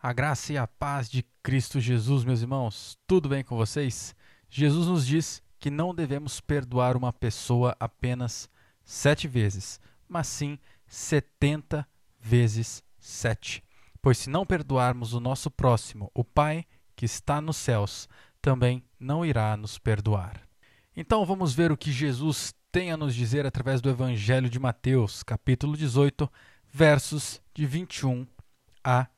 A 0.00 0.12
graça 0.12 0.52
e 0.52 0.56
a 0.56 0.64
paz 0.64 1.10
de 1.10 1.24
Cristo 1.42 1.80
Jesus, 1.80 2.24
meus 2.24 2.40
irmãos, 2.40 2.96
tudo 3.04 3.28
bem 3.28 3.42
com 3.42 3.56
vocês? 3.56 4.14
Jesus 4.48 4.86
nos 4.86 5.04
diz 5.04 5.42
que 5.58 5.72
não 5.72 5.92
devemos 5.92 6.40
perdoar 6.40 6.96
uma 6.96 7.12
pessoa 7.12 7.74
apenas 7.80 8.48
sete 8.84 9.26
vezes, 9.26 9.80
mas 10.08 10.28
sim 10.28 10.56
setenta 10.86 11.84
vezes 12.20 12.80
sete. 12.96 13.60
Pois 14.00 14.18
se 14.18 14.30
não 14.30 14.46
perdoarmos 14.46 15.14
o 15.14 15.20
nosso 15.20 15.50
próximo, 15.50 16.12
o 16.14 16.22
Pai 16.22 16.64
que 16.94 17.04
está 17.04 17.40
nos 17.40 17.56
céus 17.56 18.08
também 18.40 18.84
não 19.00 19.26
irá 19.26 19.56
nos 19.56 19.78
perdoar. 19.78 20.40
Então 20.96 21.26
vamos 21.26 21.54
ver 21.54 21.72
o 21.72 21.76
que 21.76 21.90
Jesus 21.90 22.54
tem 22.70 22.92
a 22.92 22.96
nos 22.96 23.16
dizer 23.16 23.44
através 23.44 23.80
do 23.80 23.90
Evangelho 23.90 24.48
de 24.48 24.60
Mateus, 24.60 25.24
capítulo 25.24 25.76
18, 25.76 26.30
versos 26.70 27.42
de 27.52 27.66
21 27.66 28.24
a 28.84 29.08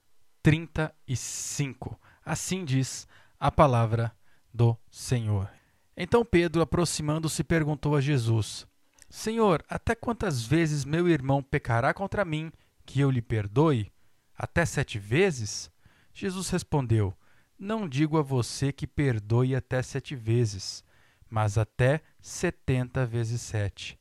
35. 0.42 1.98
Assim 2.24 2.64
diz 2.64 3.06
a 3.38 3.50
palavra 3.50 4.12
do 4.52 4.76
Senhor. 4.90 5.50
Então 5.96 6.24
Pedro, 6.24 6.62
aproximando-se, 6.62 7.44
perguntou 7.44 7.94
a 7.94 8.00
Jesus: 8.00 8.66
Senhor, 9.08 9.64
até 9.68 9.94
quantas 9.94 10.42
vezes 10.42 10.84
meu 10.84 11.08
irmão 11.08 11.42
pecará 11.42 11.92
contra 11.92 12.24
mim 12.24 12.52
que 12.86 13.00
eu 13.00 13.10
lhe 13.10 13.22
perdoe? 13.22 13.92
Até 14.36 14.64
sete 14.64 14.98
vezes? 14.98 15.70
Jesus 16.12 16.48
respondeu: 16.50 17.14
Não 17.58 17.88
digo 17.88 18.18
a 18.18 18.22
você 18.22 18.72
que 18.72 18.86
perdoe 18.86 19.54
até 19.54 19.82
sete 19.82 20.14
vezes, 20.14 20.82
mas 21.28 21.58
até 21.58 22.00
setenta 22.20 23.04
vezes 23.04 23.40
sete. 23.40 23.98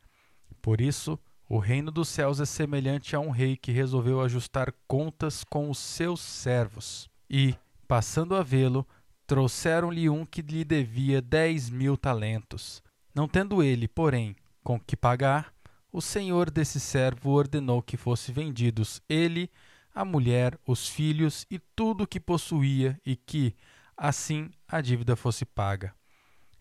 Por 0.61 0.79
isso, 0.79 1.19
o 1.49 1.57
reino 1.57 1.89
dos 1.89 2.07
céus 2.07 2.39
é 2.39 2.45
semelhante 2.45 3.15
a 3.15 3.19
um 3.19 3.31
rei 3.31 3.57
que 3.57 3.71
resolveu 3.71 4.21
ajustar 4.21 4.71
contas 4.87 5.43
com 5.43 5.67
os 5.71 5.79
seus 5.79 6.21
servos. 6.21 7.09
E, 7.27 7.55
passando 7.87 8.35
a 8.35 8.43
vê-lo, 8.43 8.87
trouxeram-lhe 9.25 10.07
um 10.11 10.27
que 10.27 10.43
lhe 10.43 10.63
devia 10.63 11.19
dez 11.19 11.67
mil 11.67 11.97
talentos. 11.97 12.83
Não 13.15 13.27
tendo 13.27 13.63
ele, 13.63 13.87
porém, 13.87 14.35
com 14.63 14.79
que 14.79 14.95
pagar, 14.95 15.51
o 15.91 16.03
senhor 16.03 16.51
desse 16.51 16.79
servo 16.79 17.31
ordenou 17.31 17.81
que 17.81 17.97
fosse 17.97 18.31
vendidos 18.31 19.01
ele, 19.09 19.49
a 19.93 20.05
mulher, 20.05 20.55
os 20.67 20.87
filhos 20.87 21.47
e 21.49 21.57
tudo 21.75 22.03
o 22.03 22.07
que 22.07 22.19
possuía, 22.19 22.95
e 23.03 23.15
que, 23.15 23.55
assim, 23.97 24.51
a 24.67 24.81
dívida 24.81 25.15
fosse 25.15 25.45
paga. 25.45 25.95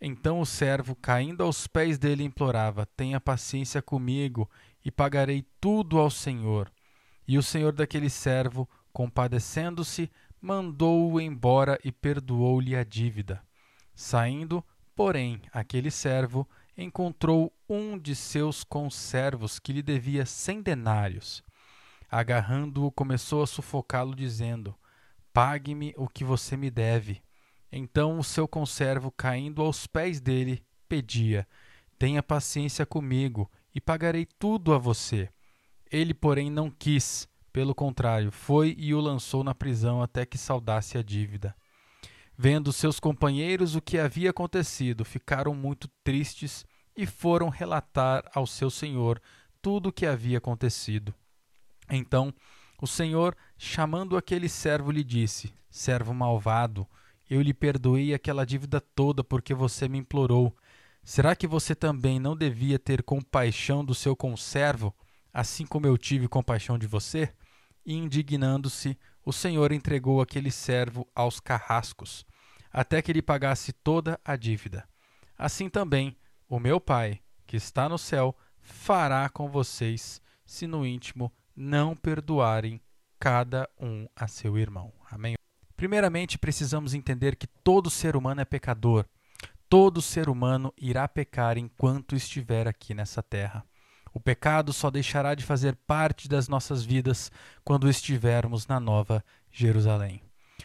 Então 0.01 0.41
o 0.41 0.47
servo, 0.47 0.95
caindo 0.95 1.43
aos 1.43 1.67
pés 1.67 1.99
dele, 1.99 2.23
implorava: 2.23 2.87
Tenha 2.97 3.21
paciência 3.21 3.83
comigo 3.83 4.49
e 4.89 4.91
pagarei 4.91 5.45
tudo 5.61 5.99
ao 5.99 6.09
Senhor. 6.09 6.73
E 7.27 7.37
o 7.37 7.43
senhor 7.43 7.73
daquele 7.73 8.09
servo, 8.09 8.67
compadecendo-se, 8.91 10.11
mandou-o 10.41 11.21
embora 11.21 11.79
e 11.85 11.93
perdoou-lhe 11.93 12.75
a 12.75 12.83
dívida. 12.83 13.45
Saindo, 13.95 14.65
porém, 14.97 15.43
aquele 15.53 15.91
servo 15.91 16.49
encontrou 16.75 17.53
um 17.69 17.99
de 17.99 18.15
seus 18.15 18.65
conservos 18.65 19.59
que 19.59 19.75
lhe 19.75 19.83
devia 19.83 20.25
cem 20.25 20.63
denários. 20.63 21.45
Agarrando-o, 22.11 22.91
começou 22.91 23.43
a 23.43 23.47
sufocá-lo, 23.47 24.17
dizendo: 24.17 24.75
Pague-me 25.35 25.93
o 25.99 26.09
que 26.09 26.25
você 26.25 26.57
me 26.57 26.71
deve. 26.71 27.21
Então 27.71 28.19
o 28.19 28.25
seu 28.25 28.49
conservo, 28.49 29.11
caindo 29.11 29.61
aos 29.61 29.87
pés 29.87 30.19
dele, 30.19 30.65
pedia: 30.89 31.47
Tenha 31.99 32.23
paciência 32.23 32.87
comigo 32.87 33.51
e 33.75 33.81
pagarei 33.81 34.27
tudo 34.39 34.73
a 34.73 34.79
você. 34.79 35.29
Ele, 35.91 36.15
porém, 36.15 36.51
não 36.51 36.71
quis, 36.71 37.29
pelo 37.53 37.75
contrário, 37.75 38.31
foi 38.31 38.75
e 38.79 38.95
o 38.95 39.01
lançou 39.01 39.43
na 39.43 39.55
prisão 39.55 40.03
até 40.03 40.27
que 40.27 40.39
saudasse 40.39 40.99
a 40.99 41.03
dívida. 41.03 41.55
Vendo 42.37 42.73
seus 42.73 43.01
companheiros 43.01 43.75
o 43.75 43.81
que 43.81 43.99
havia 43.99 44.31
acontecido, 44.31 45.05
ficaram 45.05 45.55
muito 45.55 45.89
tristes 46.05 46.65
e 46.97 47.07
foram 47.07 47.49
relatar 47.49 48.29
ao 48.35 48.47
seu 48.47 48.71
senhor 48.71 49.21
tudo 49.61 49.89
o 49.89 49.93
que 49.93 50.07
havia 50.07 50.39
acontecido. 50.39 51.15
Então 51.91 52.33
o 52.81 52.87
senhor, 52.87 53.37
chamando 53.57 54.17
aquele 54.17 54.49
servo, 54.49 54.93
lhe 54.93 55.03
disse: 55.03 55.53
Servo 55.69 56.15
malvado, 56.15 56.87
eu 57.29 57.43
lhe 57.43 57.53
perdoei 57.53 58.15
aquela 58.15 58.47
dívida 58.47 58.81
toda 58.81 59.25
porque 59.25 59.53
você 59.53 59.89
me 59.89 59.99
implorou. 59.99 60.57
Será 61.03 61.35
que 61.35 61.47
você 61.47 61.75
também 61.75 62.19
não 62.19 62.37
devia 62.37 62.79
ter 62.79 63.03
compaixão 63.03 63.85
do 63.85 63.95
seu 63.95 64.15
conservo, 64.15 64.95
assim 65.33 65.67
como 65.67 65.87
eu 65.87 65.97
tive 65.97 66.29
compaixão 66.29 66.79
de 66.79 66.87
você? 66.87 67.33
E 67.85 67.95
indignando-se, 67.95 68.99
o 69.25 69.33
Senhor 69.33 69.73
entregou 69.73 70.21
aquele 70.21 70.51
servo 70.51 71.09
aos 71.15 71.41
carrascos, 71.41 72.27
até 72.73 73.01
que 73.01 73.11
ele 73.11 73.23
pagasse 73.23 73.73
toda 73.73 74.21
a 74.25 74.37
dívida. 74.37 74.87
Assim 75.37 75.69
também, 75.69 76.17
o 76.49 76.59
meu 76.59 76.81
Pai, 76.81 77.21
que 77.47 77.57
está 77.57 77.89
no 77.89 77.99
céu, 77.99 78.37
fará 78.61 79.29
com 79.29 79.49
vocês, 79.49 80.21
se 80.45 80.67
no 80.67 80.87
íntimo 80.87 81.33
não 81.57 81.97
perdoarem 81.97 82.81
cada 83.19 83.69
um 83.81 84.07
a 84.15 84.29
seu 84.29 84.57
irmão. 84.59 84.93
Amém. 85.11 85.37
Primeiramente, 85.77 86.39
precisamos 86.39 86.95
entender 86.95 87.37
que 87.37 87.47
todo 87.47 87.91
ser 87.91 88.17
humano 88.17 88.41
é 88.41 88.45
pecador 88.45 89.07
todo 89.69 90.01
ser 90.01 90.29
humano 90.29 90.73
irá 90.79 91.07
pecar 91.07 91.59
enquanto 91.59 92.17
estiver 92.17 92.67
aqui 92.67 92.95
nessa 92.95 93.23
terra. 93.23 93.65
O 94.15 94.19
pecado 94.19 94.73
só 94.73 94.91
deixará 94.91 95.35
de 95.35 95.45
fazer 95.45 95.77
parte 95.87 96.27
das 96.29 96.49
nossas 96.49 96.83
vidas 96.83 97.31
quando 97.63 97.89
estivermos 97.89 98.67
na 98.67 98.81
Nova 98.81 99.23
Jerusalém. 99.53 100.23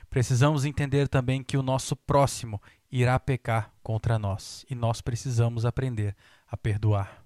Precisamos 0.09 0.63
entender 0.63 1.07
também 1.09 1.43
que 1.43 1.57
o 1.57 1.61
nosso 1.61 1.95
próximo 1.95 2.61
irá 2.89 3.19
pecar 3.19 3.71
contra 3.83 4.17
nós 4.17 4.65
e 4.69 4.75
nós 4.75 5.01
precisamos 5.01 5.65
aprender 5.65 6.15
a 6.47 6.55
perdoar. 6.55 7.23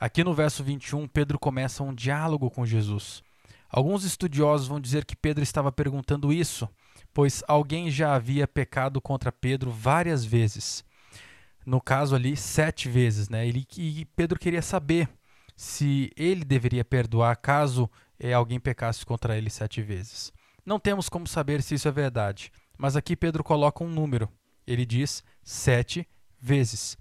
Aqui 0.00 0.24
no 0.24 0.32
verso 0.32 0.64
21, 0.64 1.06
Pedro 1.06 1.38
começa 1.38 1.82
um 1.82 1.94
diálogo 1.94 2.50
com 2.50 2.64
Jesus. 2.64 3.22
Alguns 3.68 4.02
estudiosos 4.02 4.66
vão 4.66 4.80
dizer 4.80 5.04
que 5.04 5.14
Pedro 5.14 5.42
estava 5.42 5.70
perguntando 5.70 6.32
isso, 6.32 6.68
pois 7.12 7.44
alguém 7.46 7.90
já 7.90 8.14
havia 8.14 8.48
pecado 8.48 9.00
contra 9.00 9.30
Pedro 9.30 9.70
várias 9.70 10.24
vezes 10.24 10.87
no 11.68 11.82
caso 11.82 12.16
ali, 12.16 12.34
sete 12.34 12.88
vezes. 12.88 13.28
Né? 13.28 13.46
Ele, 13.46 13.66
e 13.76 14.06
Pedro 14.16 14.38
queria 14.38 14.62
saber 14.62 15.06
se 15.54 16.10
ele 16.16 16.42
deveria 16.42 16.82
perdoar 16.82 17.36
caso 17.36 17.90
é, 18.18 18.32
alguém 18.32 18.58
pecasse 18.58 19.04
contra 19.04 19.36
ele 19.36 19.50
sete 19.50 19.82
vezes. 19.82 20.32
Não 20.64 20.78
temos 20.80 21.10
como 21.10 21.26
saber 21.26 21.62
se 21.62 21.74
isso 21.74 21.86
é 21.86 21.90
verdade, 21.92 22.50
mas 22.78 22.96
aqui 22.96 23.14
Pedro 23.14 23.44
coloca 23.44 23.84
um 23.84 23.88
número. 23.88 24.30
Ele 24.66 24.86
diz 24.86 25.22
sete 25.42 26.08
vezes. 26.40 26.96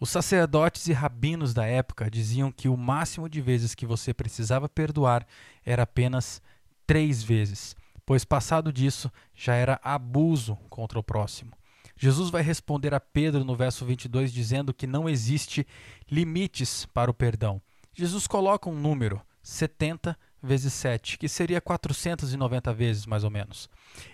Os 0.00 0.10
sacerdotes 0.10 0.88
e 0.88 0.92
rabinos 0.92 1.54
da 1.54 1.66
época 1.66 2.10
diziam 2.10 2.50
que 2.50 2.68
o 2.68 2.76
máximo 2.76 3.28
de 3.28 3.40
vezes 3.40 3.76
que 3.76 3.86
você 3.86 4.12
precisava 4.12 4.68
perdoar 4.68 5.24
era 5.64 5.84
apenas 5.84 6.42
três 6.84 7.22
vezes, 7.22 7.76
pois 8.04 8.24
passado 8.24 8.72
disso 8.72 9.12
já 9.34 9.54
era 9.54 9.78
abuso 9.84 10.56
contra 10.68 10.98
o 10.98 11.02
próximo. 11.02 11.59
Jesus 12.02 12.30
vai 12.30 12.40
responder 12.40 12.94
a 12.94 12.98
Pedro 12.98 13.44
no 13.44 13.54
verso 13.54 13.84
22 13.84 14.32
dizendo 14.32 14.72
que 14.72 14.86
não 14.86 15.06
existe 15.06 15.66
limites 16.10 16.86
para 16.86 17.10
o 17.10 17.14
perdão. 17.14 17.60
Jesus 17.92 18.26
coloca 18.26 18.70
um 18.70 18.74
número, 18.74 19.20
70 19.42 20.18
vezes 20.42 20.72
7, 20.72 21.18
que 21.18 21.28
seria 21.28 21.60
490 21.60 22.72
vezes 22.72 23.04
mais 23.04 23.22
ou 23.22 23.28
menos. 23.28 23.68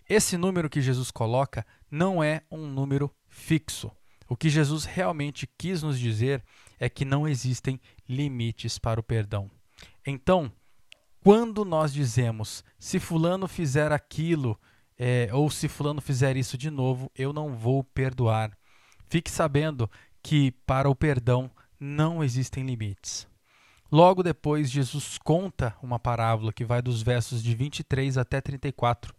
Esse 0.09 0.37
número 0.37 0.69
que 0.69 0.83
Jesus 0.83 1.13
coloca 1.13 1.65
não 1.89 2.25
é 2.25 2.43
um 2.51 2.67
número 2.67 3.09
fixo. 3.29 3.93
O 4.29 4.37
que 4.37 4.51
Jesus 4.51 4.85
realmente 4.85 5.49
quis 5.57 5.81
nos 5.85 5.97
dizer 5.97 6.43
é 6.81 6.89
que 6.89 7.05
não 7.05 7.29
existem 7.29 7.81
limites 8.09 8.81
para 8.81 8.99
o 8.99 9.03
perdão. 9.05 9.49
Então, 10.05 10.51
quando 11.23 11.65
nós 11.65 11.93
dizemos, 11.93 12.65
se 12.81 12.99
Fulano 12.99 13.47
fizer 13.47 13.93
aquilo, 13.93 14.59
é, 14.99 15.29
ou 15.33 15.51
se 15.51 15.69
fulano 15.69 16.00
fizer 16.00 16.37
isso 16.37 16.56
de 16.56 16.70
novo, 16.70 17.11
eu 17.15 17.32
não 17.32 17.55
vou 17.55 17.85
perdoar. 17.85 18.56
Fique 19.09 19.31
sabendo 19.31 19.91
que 20.23 20.53
para 20.67 20.88
o 20.88 20.94
perdão 20.94 21.50
não 21.79 22.25
existem 22.25 22.65
limites. 22.65 23.26
Logo 23.91 24.23
depois, 24.23 24.70
Jesus 24.70 25.17
conta 25.19 25.76
uma 25.82 25.99
parábola 25.99 26.53
que 26.53 26.65
vai 26.65 26.82
dos 26.82 27.03
versos 27.03 27.43
de 27.43 27.55
23 27.55 28.19
até 28.19 28.41
34. 28.41 29.15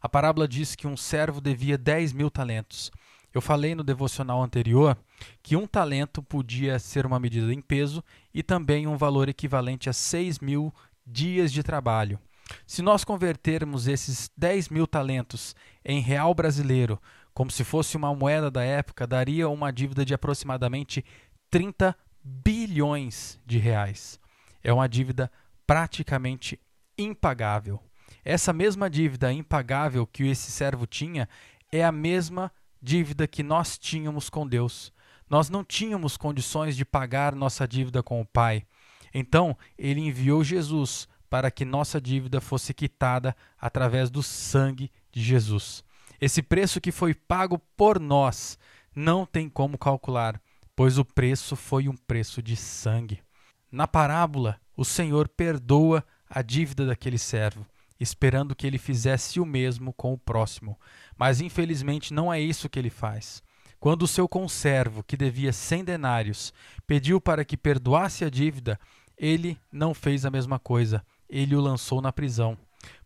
A 0.00 0.08
parábola 0.08 0.48
diz 0.48 0.74
que 0.74 0.86
um 0.86 0.96
servo 0.96 1.40
devia 1.40 1.78
10 1.78 2.12
mil 2.12 2.30
talentos. 2.30 2.90
Eu 3.32 3.40
falei 3.40 3.76
no 3.76 3.84
devocional 3.84 4.42
anterior 4.42 4.98
que 5.40 5.54
um 5.54 5.66
talento 5.66 6.20
podia 6.20 6.80
ser 6.80 7.06
uma 7.06 7.20
medida 7.20 7.54
em 7.54 7.60
peso 7.60 8.02
e 8.34 8.42
também 8.42 8.88
um 8.88 8.96
valor 8.96 9.28
equivalente 9.28 9.88
a 9.88 9.92
6 9.92 10.40
mil 10.40 10.74
dias 11.06 11.52
de 11.52 11.62
trabalho. 11.62 12.18
Se 12.66 12.82
nós 12.82 13.04
convertermos 13.04 13.86
esses 13.86 14.30
10 14.36 14.68
mil 14.68 14.86
talentos 14.86 15.54
em 15.84 16.00
real 16.00 16.34
brasileiro, 16.34 17.00
como 17.32 17.50
se 17.50 17.64
fosse 17.64 17.96
uma 17.96 18.14
moeda 18.14 18.50
da 18.50 18.62
época, 18.62 19.06
daria 19.06 19.48
uma 19.48 19.72
dívida 19.72 20.04
de 20.04 20.14
aproximadamente 20.14 21.04
30 21.50 21.96
bilhões 22.22 23.40
de 23.46 23.58
reais. 23.58 24.18
É 24.62 24.72
uma 24.72 24.88
dívida 24.88 25.30
praticamente 25.66 26.60
impagável. 26.98 27.80
Essa 28.24 28.52
mesma 28.52 28.90
dívida 28.90 29.32
impagável 29.32 30.06
que 30.06 30.24
esse 30.24 30.50
servo 30.50 30.86
tinha 30.86 31.28
é 31.72 31.84
a 31.84 31.92
mesma 31.92 32.52
dívida 32.82 33.26
que 33.26 33.42
nós 33.42 33.78
tínhamos 33.78 34.28
com 34.28 34.46
Deus. 34.46 34.92
Nós 35.28 35.48
não 35.48 35.64
tínhamos 35.64 36.16
condições 36.16 36.76
de 36.76 36.84
pagar 36.84 37.34
nossa 37.34 37.66
dívida 37.66 38.02
com 38.02 38.20
o 38.20 38.26
Pai. 38.26 38.66
Então, 39.14 39.56
ele 39.78 40.00
enviou 40.00 40.42
Jesus 40.42 41.08
para 41.30 41.50
que 41.50 41.64
nossa 41.64 42.00
dívida 42.00 42.40
fosse 42.40 42.74
quitada 42.74 43.34
através 43.58 44.10
do 44.10 44.22
sangue 44.22 44.90
de 45.12 45.22
Jesus. 45.22 45.84
Esse 46.20 46.42
preço 46.42 46.80
que 46.80 46.90
foi 46.90 47.14
pago 47.14 47.58
por 47.76 48.00
nós 48.00 48.58
não 48.94 49.24
tem 49.24 49.48
como 49.48 49.78
calcular, 49.78 50.38
pois 50.74 50.98
o 50.98 51.04
preço 51.04 51.54
foi 51.54 51.88
um 51.88 51.96
preço 51.96 52.42
de 52.42 52.56
sangue. 52.56 53.22
Na 53.70 53.86
parábola, 53.86 54.60
o 54.76 54.84
Senhor 54.84 55.28
perdoa 55.28 56.04
a 56.28 56.42
dívida 56.42 56.84
daquele 56.84 57.18
servo, 57.18 57.64
esperando 57.98 58.54
que 58.54 58.66
ele 58.66 58.78
fizesse 58.78 59.38
o 59.38 59.46
mesmo 59.46 59.92
com 59.92 60.12
o 60.12 60.18
próximo. 60.18 60.78
Mas 61.16 61.40
infelizmente 61.40 62.12
não 62.12 62.32
é 62.32 62.40
isso 62.40 62.68
que 62.68 62.78
ele 62.78 62.90
faz. 62.90 63.42
Quando 63.78 64.02
o 64.02 64.08
seu 64.08 64.28
conservo, 64.28 65.02
que 65.02 65.16
devia 65.16 65.52
cem 65.52 65.84
denários, 65.84 66.52
pediu 66.86 67.20
para 67.20 67.44
que 67.44 67.56
perdoasse 67.56 68.24
a 68.24 68.30
dívida, 68.30 68.78
ele 69.16 69.58
não 69.72 69.94
fez 69.94 70.24
a 70.24 70.30
mesma 70.30 70.58
coisa, 70.58 71.04
ele 71.30 71.54
o 71.54 71.60
lançou 71.60 72.00
na 72.02 72.12
prisão. 72.12 72.58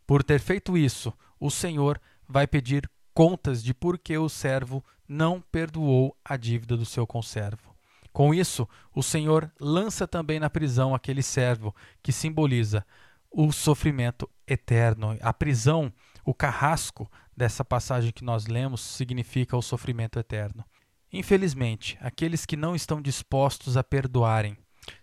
Por 0.06 0.22
ter 0.24 0.40
feito 0.40 0.76
isso, 0.76 1.12
o 1.38 1.50
Senhor 1.50 2.00
vai 2.28 2.46
pedir 2.46 2.90
contas 3.12 3.62
de 3.62 3.72
por 3.72 3.98
que 3.98 4.16
o 4.18 4.28
servo 4.28 4.84
não 5.08 5.40
perdoou 5.40 6.16
a 6.24 6.36
dívida 6.36 6.76
do 6.76 6.84
seu 6.84 7.06
conservo. 7.06 7.74
Com 8.12 8.32
isso, 8.32 8.68
o 8.94 9.02
Senhor 9.02 9.52
lança 9.60 10.06
também 10.06 10.38
na 10.38 10.48
prisão 10.48 10.94
aquele 10.94 11.22
servo 11.22 11.74
que 12.02 12.12
simboliza 12.12 12.86
o 13.30 13.50
sofrimento 13.52 14.30
eterno. 14.46 15.18
A 15.20 15.32
prisão, 15.32 15.92
o 16.24 16.32
carrasco 16.32 17.10
dessa 17.36 17.64
passagem 17.64 18.12
que 18.12 18.24
nós 18.24 18.46
lemos, 18.46 18.80
significa 18.80 19.56
o 19.56 19.62
sofrimento 19.62 20.18
eterno. 20.18 20.64
Infelizmente, 21.12 21.98
aqueles 22.00 22.46
que 22.46 22.56
não 22.56 22.74
estão 22.74 23.02
dispostos 23.02 23.76
a 23.76 23.84
perdoarem, 23.84 24.56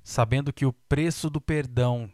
sabendo 0.03 0.53
que 0.53 0.65
o 0.65 0.73
preço 0.73 1.29
do 1.29 1.41
perdão 1.41 2.09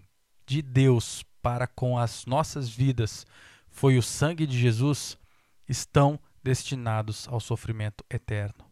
de 0.48 0.62
Deus 0.62 1.24
para 1.42 1.68
com 1.68 2.00
as 2.00 2.26
nossas 2.26 2.70
vidas 2.70 3.28
foi 3.70 3.98
o 3.98 4.02
sangue 4.02 4.48
de 4.48 4.58
Jesus, 4.58 5.18
estão 5.68 6.20
destinados 6.44 7.28
ao 7.28 7.40
sofrimento 7.40 8.04
eterno. 8.10 8.66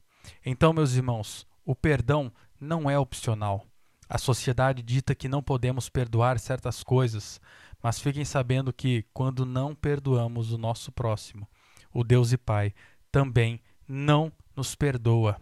Então, 0.44 0.74
meus 0.74 0.94
irmãos, 0.94 1.46
o 1.64 1.76
perdão 1.76 2.32
não 2.60 2.90
é 2.90 2.98
opcional. 2.98 3.66
A 4.08 4.18
sociedade 4.18 4.82
dita 4.82 5.14
que 5.14 5.28
não 5.28 5.44
podemos 5.44 5.90
perdoar 5.90 6.40
certas 6.40 6.82
coisas, 6.82 7.42
mas 7.84 8.00
fiquem 8.00 8.24
sabendo 8.24 8.72
que, 8.72 9.06
quando 9.14 9.46
não 9.46 9.76
perdoamos 9.76 10.52
o 10.52 10.58
nosso 10.58 10.92
próximo, 10.92 11.48
o 11.94 12.04
Deus 12.04 12.32
e 12.32 12.38
Pai 12.38 12.74
também 13.12 13.62
não 13.88 14.32
nos 14.56 14.76
perdoa. 14.76 15.38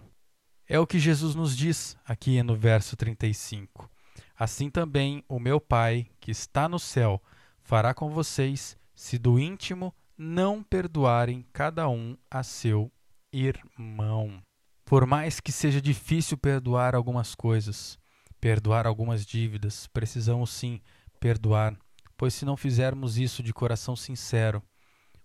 É 0.68 0.80
o 0.80 0.88
que 0.88 0.98
Jesus 0.98 1.36
nos 1.36 1.56
diz 1.56 1.96
aqui 2.06 2.42
no 2.42 2.56
verso 2.56 2.96
35. 2.96 3.93
Assim 4.38 4.70
também 4.70 5.24
o 5.28 5.40
meu 5.40 5.60
Pai, 5.60 6.08
que 6.20 6.32
está 6.32 6.68
no 6.68 6.80
céu, 6.80 7.22
fará 7.62 7.94
com 7.94 8.10
vocês, 8.10 8.78
se 8.96 9.18
do 9.18 9.40
íntimo 9.40 9.94
não 10.18 10.64
perdoarem 10.64 11.46
cada 11.54 11.88
um 11.90 12.18
a 12.30 12.44
seu 12.44 12.92
irmão. 13.32 14.42
Por 14.86 15.06
mais 15.06 15.40
que 15.40 15.52
seja 15.52 15.82
difícil 15.82 16.38
perdoar 16.38 16.96
algumas 16.96 17.34
coisas, 17.34 17.98
perdoar 18.40 18.86
algumas 18.86 19.26
dívidas, 19.26 19.88
precisamos 19.88 20.50
sim 20.50 20.82
perdoar, 21.20 21.78
pois 22.18 22.34
se 22.34 22.46
não 22.46 22.58
fizermos 22.58 23.18
isso 23.18 23.42
de 23.42 23.54
coração 23.54 23.96
sincero, 23.96 24.62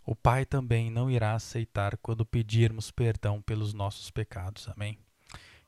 o 0.06 0.16
Pai 0.16 0.46
também 0.46 0.90
não 0.90 1.11
irá 1.11 1.34
aceitar 1.34 1.99
quando 1.99 2.25
pedirmos 2.25 2.90
perdão 2.90 3.43
pelos 3.43 3.75
nossos 3.75 4.11
pecados. 4.11 4.69
Amém? 4.69 4.99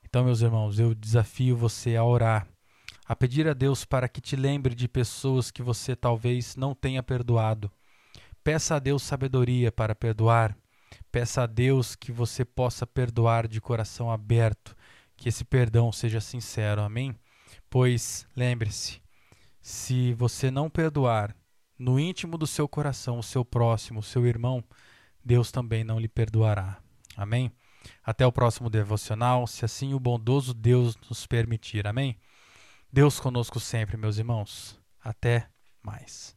Então, 0.03 0.25
meus 0.25 0.41
irmãos, 0.41 0.79
eu 0.79 0.95
desafio 0.95 1.57
você 1.57 1.95
a 1.95 2.05
orar, 2.05 2.49
a 3.11 3.17
pedir 3.17 3.49
a 3.49 3.55
Deus 3.55 3.85
para 3.85 4.09
que 4.09 4.21
te 4.21 4.37
lembre 4.37 4.75
de 4.75 4.87
pessoas 4.87 5.51
que 5.51 5.63
você 5.63 5.97
talvez 5.97 6.55
não 6.55 6.75
tenha 6.75 7.03
perdoado 7.03 7.71
Peça 8.43 8.77
a 8.77 8.79
Deus 8.79 9.03
sabedoria 9.03 9.71
para 9.71 9.95
perdoar. 9.95 10.57
Peça 11.13 11.43
a 11.43 11.47
Deus 11.47 11.95
que 11.95 12.11
você 12.11 12.43
possa 12.43 12.87
perdoar 12.87 13.47
de 13.47 13.61
coração 13.61 14.11
aberto, 14.11 14.75
que 15.15 15.29
esse 15.29 15.45
perdão 15.45 15.93
seja 15.93 16.21
sincero. 16.21 16.81
Amém? 16.81 17.15
Pois 17.69 18.27
lembre-se, 18.35 19.01
se 19.61 20.15
você 20.15 20.51
não 20.51 20.71
perdoar 20.71 21.37
no 21.79 22.01
íntimo 22.01 22.39
do 22.39 22.47
seu 22.47 22.67
coração 22.67 23.19
o 23.19 23.23
seu 23.23 23.45
próximo, 23.45 24.01
o 24.01 24.03
seu 24.03 24.27
irmão, 24.27 24.65
Deus 25.23 25.53
também 25.53 25.85
não 25.85 26.01
lhe 26.01 26.09
perdoará. 26.09 26.79
Amém? 27.15 27.53
Até 28.03 28.27
o 28.27 28.33
próximo 28.33 28.71
devocional, 28.71 29.47
se 29.47 29.67
assim 29.67 29.93
o 29.93 30.01
bondoso 30.01 30.55
Deus 30.55 30.97
nos 31.09 31.27
permitir. 31.27 31.87
Amém? 31.87 32.17
Deus 32.93 33.21
conosco 33.21 33.61
sempre, 33.61 33.97
meus 33.97 34.19
irmãos. 34.19 34.79
Até 35.01 35.49
mais. 35.83 36.29